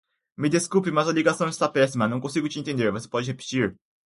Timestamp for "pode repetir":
3.07-3.75